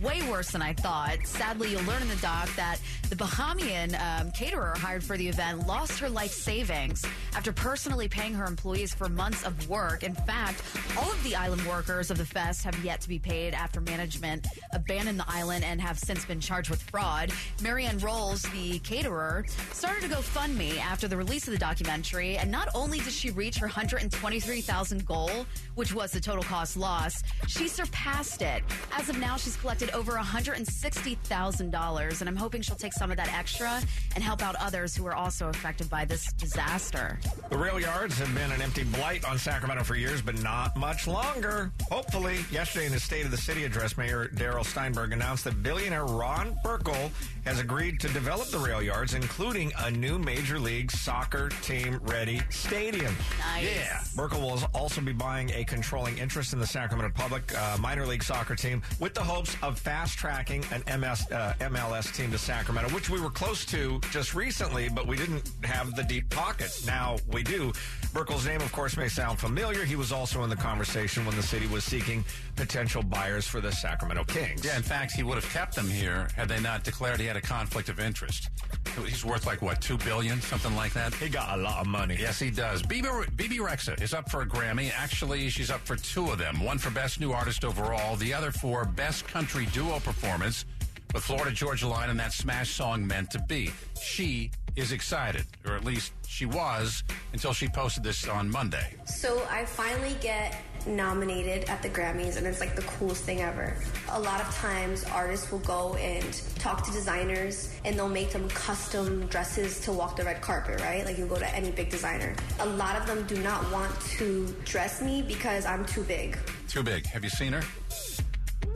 way 0.00 0.22
worse 0.28 0.50
than 0.50 0.62
I 0.62 0.72
thought. 0.72 1.18
Sadly, 1.24 1.70
you'll 1.70 1.84
learn 1.84 2.02
in 2.02 2.08
the 2.08 2.16
doc 2.16 2.48
that 2.56 2.78
the 3.08 3.16
Bahamian 3.16 3.98
um, 4.00 4.30
caterer 4.32 4.74
hired 4.76 5.04
for 5.04 5.16
the 5.16 5.28
event 5.28 5.66
lost 5.66 5.98
her 6.00 6.08
life 6.08 6.32
savings 6.32 7.04
after 7.34 7.52
personally 7.52 8.08
paying 8.08 8.34
her 8.34 8.46
employees 8.46 8.94
for 8.94 9.08
months 9.08 9.44
of 9.44 9.68
work. 9.68 10.02
In 10.02 10.14
fact, 10.14 10.62
all 10.98 11.10
of 11.10 11.22
the 11.22 11.36
island 11.36 11.62
workers 11.66 12.10
of 12.10 12.18
the 12.18 12.24
fest 12.24 12.64
have 12.64 12.82
yet 12.84 13.00
to 13.02 13.08
be 13.08 13.18
paid 13.18 13.54
after 13.54 13.80
management 13.80 14.46
abandoned 14.72 15.18
the 15.18 15.28
island 15.28 15.64
and 15.64 15.80
have 15.80 15.98
since 15.98 16.24
been 16.24 16.40
charged 16.40 16.70
with 16.70 16.82
fraud. 16.82 17.30
Maryann 17.58 18.02
Rolls, 18.02 18.42
the 18.54 18.78
caterer, 18.80 19.44
started 19.72 20.10
a 20.10 20.14
GoFundMe 20.14 20.78
after 20.78 21.06
the 21.06 21.16
release 21.16 21.46
of 21.46 21.52
the 21.52 21.58
documentary, 21.58 22.36
and 22.36 22.50
not 22.50 22.68
only 22.74 22.98
did 23.00 23.12
she 23.12 23.30
reach 23.30 23.56
her 23.58 23.66
123,000 23.66 25.06
goal, 25.06 25.30
which 25.74 25.94
was 25.94 26.12
the 26.12 26.20
total 26.20 26.42
cost 26.44 26.76
loss, 26.76 27.22
she 27.46 27.68
surpassed 27.68 28.42
it. 28.42 28.62
As 28.92 29.08
of 29.08 29.18
now, 29.18 29.36
she's 29.36 29.56
collected 29.62 29.90
over 29.90 30.12
$160,000, 30.14 32.20
and 32.20 32.28
I'm 32.28 32.36
hoping 32.36 32.62
she'll 32.62 32.74
take 32.74 32.92
some 32.92 33.12
of 33.12 33.16
that 33.16 33.32
extra 33.32 33.80
and 34.16 34.24
help 34.24 34.42
out 34.42 34.56
others 34.56 34.96
who 34.96 35.06
are 35.06 35.14
also 35.14 35.50
affected 35.50 35.88
by 35.88 36.04
this 36.04 36.32
disaster. 36.32 37.20
The 37.48 37.56
rail 37.56 37.78
yards 37.78 38.18
have 38.18 38.34
been 38.34 38.50
an 38.50 38.60
empty 38.60 38.82
blight 38.82 39.24
on 39.24 39.38
Sacramento 39.38 39.84
for 39.84 39.94
years, 39.94 40.20
but 40.20 40.42
not 40.42 40.76
much 40.76 41.06
longer. 41.06 41.70
Hopefully, 41.92 42.40
yesterday 42.50 42.86
in 42.86 42.92
the 42.92 42.98
State 42.98 43.24
of 43.24 43.30
the 43.30 43.36
City 43.36 43.62
address, 43.62 43.96
Mayor 43.96 44.26
Darrell 44.34 44.64
Steinberg 44.64 45.12
announced 45.12 45.44
that 45.44 45.62
billionaire 45.62 46.06
Ron 46.06 46.56
Burkle 46.64 47.12
has 47.44 47.60
agreed 47.60 48.00
to 48.00 48.08
develop 48.08 48.48
the 48.48 48.58
rail 48.58 48.82
yards, 48.82 49.14
including 49.14 49.72
a 49.78 49.92
new 49.92 50.18
Major 50.18 50.58
League 50.58 50.90
Soccer 50.90 51.50
team 51.62 52.00
ready 52.02 52.42
stadium. 52.50 53.14
Nice. 53.38 53.64
Yeah. 53.64 54.00
Burkle 54.16 54.40
will 54.40 54.58
also 54.74 55.00
be 55.00 55.12
buying 55.12 55.50
a 55.50 55.62
controlling 55.64 56.18
interest 56.18 56.52
in 56.52 56.58
the 56.58 56.66
Sacramento 56.66 57.06
Republic 57.08 57.44
uh, 57.56 57.76
minor 57.80 58.06
league 58.06 58.24
soccer 58.24 58.56
team 58.56 58.82
with 58.98 59.14
the 59.14 59.22
hopes 59.22 59.51
of 59.62 59.78
fast 59.78 60.18
tracking 60.18 60.64
an 60.72 61.00
MS, 61.00 61.30
uh, 61.30 61.54
MLS 61.60 62.14
team 62.14 62.30
to 62.32 62.38
Sacramento, 62.38 62.92
which 62.94 63.10
we 63.10 63.20
were 63.20 63.30
close 63.30 63.64
to 63.66 64.00
just 64.10 64.34
recently, 64.34 64.88
but 64.88 65.06
we 65.06 65.16
didn't 65.16 65.50
have 65.64 65.94
the 65.94 66.02
deep 66.02 66.28
pockets. 66.30 66.86
Now 66.86 67.16
we 67.30 67.42
do. 67.42 67.72
Burkle's 68.12 68.46
name, 68.46 68.60
of 68.60 68.72
course, 68.72 68.96
may 68.96 69.08
sound 69.08 69.38
familiar. 69.38 69.84
He 69.84 69.96
was 69.96 70.12
also 70.12 70.42
in 70.44 70.50
the 70.50 70.56
conversation 70.56 71.24
when 71.24 71.36
the 71.36 71.42
city 71.42 71.66
was 71.66 71.84
seeking 71.84 72.24
potential 72.56 73.02
buyers 73.02 73.46
for 73.46 73.60
the 73.60 73.72
Sacramento 73.72 74.24
Kings. 74.24 74.64
Yeah, 74.64 74.76
in 74.76 74.82
fact, 74.82 75.12
he 75.12 75.22
would 75.22 75.36
have 75.36 75.50
kept 75.52 75.74
them 75.74 75.88
here 75.88 76.28
had 76.36 76.48
they 76.48 76.60
not 76.60 76.84
declared 76.84 77.20
he 77.20 77.26
had 77.26 77.36
a 77.36 77.40
conflict 77.40 77.88
of 77.88 78.00
interest. 78.00 78.50
He's 79.06 79.24
worth 79.24 79.46
like 79.46 79.62
what, 79.62 79.80
two 79.80 79.96
billion, 79.98 80.40
something 80.40 80.74
like 80.76 80.92
that. 80.92 81.14
He 81.14 81.28
got 81.28 81.58
a 81.58 81.62
lot 81.62 81.80
of 81.80 81.86
money. 81.86 82.16
Yes, 82.18 82.38
he 82.38 82.50
does. 82.50 82.82
Bebe, 82.82 83.08
Bebe 83.36 83.58
Rexha 83.58 84.00
is 84.02 84.12
up 84.12 84.30
for 84.30 84.42
a 84.42 84.46
Grammy. 84.46 84.92
Actually, 84.94 85.48
she's 85.48 85.70
up 85.70 85.80
for 85.80 85.96
two 85.96 86.30
of 86.30 86.38
them. 86.38 86.62
One 86.62 86.78
for 86.78 86.90
Best 86.90 87.20
New 87.20 87.32
Artist 87.32 87.64
Overall, 87.64 88.16
the 88.16 88.34
other 88.34 88.52
for 88.52 88.84
Best 88.84 89.26
Country 89.26 89.41
Duo 89.46 89.98
Performance 89.98 90.64
with 91.12 91.24
Florida 91.24 91.50
Georgia 91.50 91.88
Line 91.88 92.10
and 92.10 92.20
that 92.20 92.32
smash 92.32 92.70
song 92.70 93.04
Meant 93.06 93.30
to 93.32 93.42
Be. 93.48 93.70
She 94.00 94.50
is 94.76 94.92
excited, 94.92 95.44
or 95.66 95.74
at 95.74 95.84
least 95.84 96.12
she 96.26 96.46
was 96.46 97.02
until 97.32 97.52
she 97.52 97.68
posted 97.68 98.04
this 98.04 98.28
on 98.28 98.48
Monday. 98.48 98.94
So 99.04 99.44
I 99.50 99.64
finally 99.64 100.16
get 100.20 100.56
nominated 100.86 101.68
at 101.68 101.82
the 101.82 101.88
Grammys, 101.88 102.36
and 102.36 102.46
it's 102.46 102.60
like 102.60 102.76
the 102.76 102.82
coolest 102.82 103.24
thing 103.24 103.42
ever. 103.42 103.76
A 104.10 104.20
lot 104.20 104.40
of 104.40 104.54
times, 104.54 105.04
artists 105.04 105.50
will 105.50 105.58
go 105.58 105.94
and 105.96 106.32
talk 106.58 106.84
to 106.86 106.92
designers, 106.92 107.74
and 107.84 107.96
they'll 107.96 108.08
make 108.08 108.30
them 108.30 108.48
custom 108.50 109.26
dresses 109.26 109.80
to 109.80 109.92
walk 109.92 110.16
the 110.16 110.24
red 110.24 110.40
carpet, 110.40 110.80
right? 110.80 111.04
Like 111.04 111.18
you 111.18 111.26
go 111.26 111.36
to 111.36 111.54
any 111.54 111.72
big 111.72 111.90
designer. 111.90 112.34
A 112.60 112.66
lot 112.66 112.96
of 112.96 113.06
them 113.06 113.26
do 113.26 113.36
not 113.42 113.70
want 113.72 114.00
to 114.18 114.54
dress 114.64 115.02
me 115.02 115.20
because 115.20 115.66
I'm 115.66 115.84
too 115.84 116.04
big. 116.04 116.38
Too 116.68 116.82
big. 116.82 117.06
Have 117.06 117.24
you 117.24 117.30
seen 117.30 117.52
her? 117.52 117.62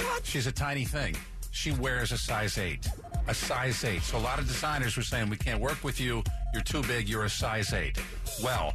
What? 0.07 0.25
She's 0.25 0.47
a 0.47 0.53
tiny 0.53 0.85
thing. 0.85 1.17
She 1.51 1.73
wears 1.73 2.13
a 2.13 2.19
size 2.19 2.59
8. 2.59 2.87
A 3.29 3.35
size 3.35 3.83
8. 3.85 4.03
So 4.03 4.19
a 4.19 4.21
lot 4.21 4.39
of 4.39 4.47
designers 4.47 4.97
were 4.97 5.03
saying, 5.03 5.29
we 5.31 5.37
can't 5.37 5.61
work 5.61 5.83
with 5.83 6.01
you. 6.01 6.23
You're 6.53 6.63
too 6.63 6.83
big. 6.83 7.09
You're 7.09 7.25
a 7.25 7.31
size 7.31 7.73
8. 7.73 7.99
Well, 8.43 8.75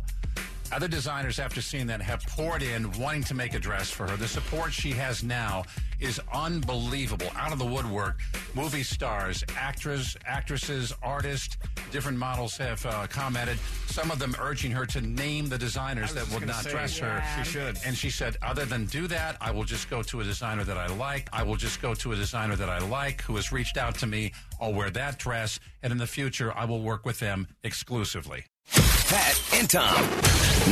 other 0.71 0.87
designers, 0.87 1.37
after 1.37 1.61
seeing 1.61 1.87
that, 1.87 2.01
have 2.01 2.21
poured 2.23 2.63
in 2.63 2.91
wanting 2.93 3.23
to 3.25 3.33
make 3.33 3.53
a 3.53 3.59
dress 3.59 3.89
for 3.91 4.07
her. 4.07 4.17
The 4.17 4.27
support 4.27 4.73
she 4.73 4.91
has 4.91 5.23
now 5.23 5.63
is 5.99 6.19
unbelievable. 6.33 7.27
Out 7.35 7.51
of 7.51 7.59
the 7.59 7.65
woodwork, 7.65 8.19
movie 8.53 8.83
stars, 8.83 9.43
actors, 9.57 10.17
actresses, 10.25 10.93
artists, 11.01 11.57
different 11.91 12.17
models 12.17 12.57
have 12.57 12.85
uh, 12.85 13.07
commented. 13.07 13.57
Some 13.87 14.11
of 14.11 14.19
them 14.19 14.35
urging 14.39 14.71
her 14.71 14.85
to 14.87 15.01
name 15.01 15.49
the 15.49 15.57
designers 15.57 16.13
that 16.13 16.25
just 16.25 16.33
would 16.39 16.47
not 16.47 16.63
say, 16.63 16.71
dress 16.71 16.97
her. 16.99 17.23
She 17.37 17.49
should. 17.49 17.77
And 17.85 17.95
she 17.95 18.09
said, 18.09 18.37
other 18.41 18.65
than 18.65 18.85
do 18.85 19.07
that, 19.07 19.37
I 19.41 19.51
will 19.51 19.63
just 19.63 19.89
go 19.89 20.01
to 20.03 20.21
a 20.21 20.23
designer 20.23 20.63
that 20.63 20.77
I 20.77 20.87
like. 20.87 21.29
I 21.33 21.43
will 21.43 21.55
just 21.55 21.81
go 21.81 21.93
to 21.93 22.11
a 22.11 22.15
designer 22.15 22.55
that 22.55 22.69
I 22.69 22.79
like 22.79 23.21
who 23.21 23.35
has 23.35 23.51
reached 23.51 23.77
out 23.77 23.95
to 23.99 24.07
me. 24.07 24.33
I'll 24.59 24.73
wear 24.73 24.89
that 24.91 25.17
dress. 25.19 25.59
And 25.83 25.91
in 25.91 25.97
the 25.97 26.07
future, 26.07 26.55
I 26.55 26.65
will 26.65 26.81
work 26.81 27.05
with 27.05 27.19
them 27.19 27.47
exclusively. 27.63 28.45
Pat 28.71 29.41
and 29.55 29.69
Tom. 29.69 30.05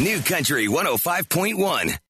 New 0.02 0.22
Country 0.22 0.68
105.1. 0.68 1.96